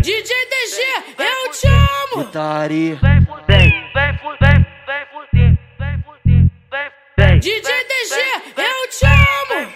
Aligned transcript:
DJ 0.00 0.22
DG, 0.22 0.78
eu 1.18 1.50
te 1.52 1.66
amo. 1.66 2.24
Putaria. 2.24 2.96
Vem 2.96 3.20
fuder, 3.26 3.70
vem 3.94 4.18
fuder, 4.18 4.66
vem 4.86 5.06
fuder, 5.12 5.58
vem 5.78 6.02
fuder, 6.02 6.92
vem. 7.18 7.38
DJ 7.38 7.60
DG, 7.62 8.14
eu 8.56 8.88
te 8.88 9.04
amo. 9.06 9.68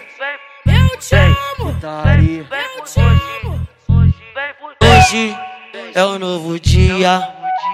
Vem, 0.65 0.73
Eu 0.75 0.97
te 0.97 1.15
amo. 1.15 1.73
Putaria. 1.73 2.43
vem 2.43 2.59
Eu 2.59 2.83
te 2.83 2.99
amo. 2.99 3.67
Hoje, 4.81 5.37
é 5.93 6.03
um 6.03 6.17
novo 6.17 6.59
dia 6.59 7.21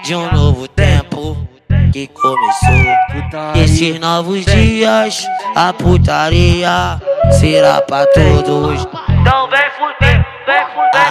de 0.04 0.14
um 0.14 0.30
novo 0.32 0.68
tempo 0.68 1.48
que 1.92 2.06
começou. 2.08 2.94
Putaria. 3.12 3.64
Esses 3.64 3.98
novos 3.98 4.44
dias, 4.44 5.26
a 5.56 5.72
putaria 5.72 7.00
será 7.40 7.80
pra 7.80 8.04
todos. 8.06 8.86
Então 9.08 9.48
vem 9.48 9.70
fuder, 9.70 9.70
vem 9.70 9.70
fuder. 9.70 9.71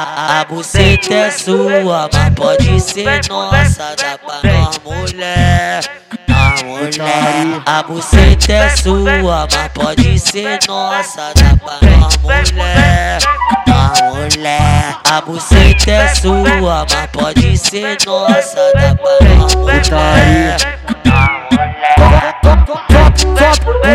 A, 0.04 0.42
a 0.42 0.46
buceta 0.46 1.14
é 1.14 1.30
sua, 1.30 2.10
mas 2.12 2.34
pode 2.34 2.80
ser 2.80 3.22
nossa. 3.30 3.96
Dá 3.96 4.18
pra 4.18 4.52
nós, 4.52 4.80
mulher. 4.84 5.84
Nós, 6.28 6.64
mulher. 6.64 7.62
A 7.68 7.84
buceta 7.84 8.52
é 8.52 8.70
sua, 8.70 9.48
mas 9.54 9.68
pode 9.76 10.18
ser 10.18 10.58
nossa. 10.68 11.32
Dá 11.36 11.56
pra 11.56 11.88
nós, 12.00 12.18
mulher. 12.52 13.20
Nós, 13.68 14.02
mulher. 14.02 14.98
A 15.08 15.22
buceta 15.22 15.92
é 15.92 16.08
sua, 16.16 16.86
mas 16.92 17.08
pode 17.12 17.58
ser 17.60 17.98
nossa. 18.04 18.74
Dá 18.74 18.96
pra 18.96 19.20
nós, 19.38 19.56
mulher. 19.56 20.58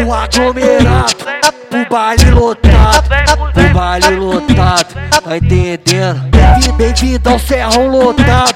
O 0.06 0.12
aglomerado, 0.12 1.16
o 1.72 1.88
baile 1.90 2.30
lotado, 2.30 3.08
o 3.56 3.74
baile 3.74 4.16
lotado, 4.16 4.94
tá 5.26 5.36
entendendo? 5.36 6.20
Bem- 6.30 6.76
Bem-vindo 6.76 7.28
ao 7.30 7.38
Serrão 7.38 7.88
lotado, 7.88 8.54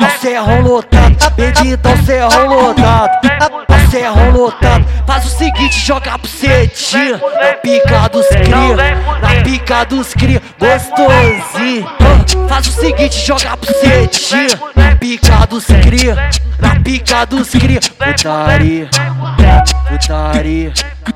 ao 0.00 0.10
Serrão 0.20 0.60
lotado, 0.62 1.30
bem-vindo 1.36 1.88
ao 1.88 1.96
Serrão 1.98 2.46
lotado, 2.46 3.10
ao 3.68 3.90
Serrão 3.90 4.30
lotado. 4.30 4.84
Faz 5.06 5.24
o 5.26 5.28
seguinte, 5.28 5.78
joga 5.78 6.14
a 6.14 6.18
bucetinha 6.18 7.20
na 7.40 7.52
pica 7.54 8.08
dos 8.08 8.26
cria, 8.28 8.76
na 9.20 9.42
pica 9.42 9.84
dos 9.84 10.14
cria, 10.14 10.42
gostosinho. 10.58 11.86
Faz 12.48 12.66
o 12.66 12.72
seguinte, 12.72 13.26
joga 13.26 13.52
a 13.52 13.56
bucetinha 13.56 14.48
na 14.74 14.96
pica 14.96 15.46
dos 15.48 15.64
cria, 15.66 16.30
na 16.58 16.76
pica 16.80 17.24
dos 17.26 17.50
cria, 17.50 17.80
putaria. 17.80 18.88
Putaria, 19.88 20.72
putaria, 20.72 20.72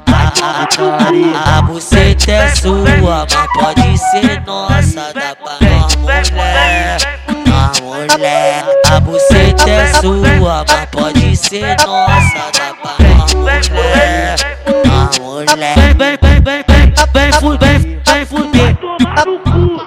A, 0.06 1.58
a 1.58 1.62
buceta 1.62 2.30
é 2.32 2.54
sua, 2.54 3.26
mas 3.30 3.34
pode 3.54 3.98
ser 3.98 4.42
nossa. 4.46 4.69
Dá 5.14 5.34
pra 5.34 5.58
nós, 5.68 6.30
mulher. 6.30 6.98
Nós, 7.46 7.80
mulher. 7.80 8.64
A 8.90 9.00
buceta 9.00 9.70
é 9.70 9.92
sua, 9.94 10.64
mas 10.68 10.86
pode 10.90 11.36
ser 11.36 11.76
nossa. 11.86 12.50
Dá 12.56 12.74
pra 12.74 12.92
nós, 13.14 13.68
mulher. 13.68 14.36
Nós, 14.84 15.18
mulher. 15.18 15.74
Vem, 15.74 15.94
vem, 15.94 16.18
vem, 16.20 16.40
vem, 16.42 16.64
vem, 16.66 16.92
vem, 17.12 17.32
fuder, 17.32 17.80
vem 17.80 18.26
fuder. 18.26 18.76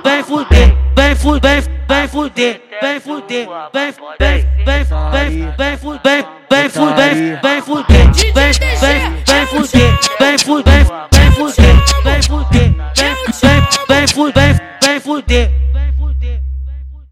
Vem 0.04 0.24
fuder, 0.24 0.76
vem 0.96 1.16
fuder, 1.16 1.64
vem 1.88 2.08
fuder, 2.08 2.62
vem 2.82 3.00
fuder, 3.00 3.48
vem, 3.72 3.94
vem, 4.20 4.46
vem, 4.66 4.84
vem, 5.12 5.54
vem 5.58 5.78
fuder, 5.78 6.26
vem 6.50 6.70
fuder, 6.70 7.40
vem 7.42 7.62
fuder, 7.62 8.06
vem, 8.34 8.52
vem, 8.82 9.14
vem 9.26 9.48
fuder, 9.48 10.00
vem 10.20 10.38
fuder, 10.38 10.86
vem 11.12 11.32
fuder, 11.32 11.76
vem 12.04 12.22
fuder, 12.22 12.62
vem, 12.96 13.16
vem, 13.42 13.68
vem 13.88 14.08
fuder, 14.08 14.73
vem 14.84 15.00
fuder. 15.00 15.50